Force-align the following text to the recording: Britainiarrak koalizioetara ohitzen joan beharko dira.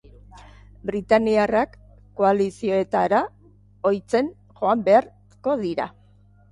Britainiarrak 0.89 1.75
koalizioetara 2.21 3.21
ohitzen 3.93 4.35
joan 4.61 4.85
beharko 4.91 5.59
dira. 5.67 5.93